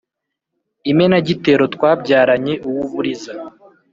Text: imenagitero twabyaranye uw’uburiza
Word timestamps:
imenagitero 0.91 1.63
twabyaranye 1.75 2.53
uw’uburiza 2.67 3.33